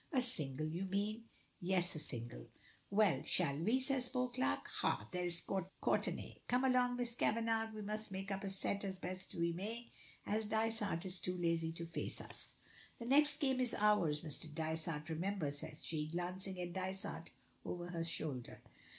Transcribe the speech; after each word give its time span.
"A 0.11 0.19
single, 0.19 0.65
you 0.65 0.85
mean?" 0.85 1.25
"Yes, 1.59 1.93
a 1.93 1.99
single." 1.99 2.47
"Well 2.89 3.17
we 3.19 3.23
shall 3.23 3.63
see," 3.63 3.79
says 3.79 4.09
Beauclerk. 4.09 4.67
"Hah, 4.77 5.07
there 5.11 5.25
is 5.25 5.43
Courtenay. 5.79 6.37
Come 6.47 6.63
along, 6.63 6.95
Miss 6.95 7.13
Kavanagh, 7.13 7.69
we 7.75 7.83
must 7.83 8.11
make 8.11 8.31
up 8.31 8.43
a 8.43 8.49
set 8.49 8.83
as 8.83 8.97
best 8.97 9.35
we 9.35 9.51
may, 9.51 9.91
as 10.25 10.45
Dysart 10.45 11.05
is 11.05 11.19
too 11.19 11.37
lazy 11.37 11.71
to 11.73 11.85
face 11.85 12.19
us." 12.19 12.55
"The 12.97 13.05
next 13.05 13.39
game 13.39 13.59
is 13.59 13.75
ours, 13.75 14.21
Mr. 14.21 14.51
Dysart, 14.51 15.07
remember," 15.07 15.51
says 15.51 15.83
she, 15.85 16.07
glancing 16.07 16.59
at 16.59 16.73
Dysart 16.73 17.29
over 17.63 17.89
her 17.91 18.03
shoulder. 18.03 18.59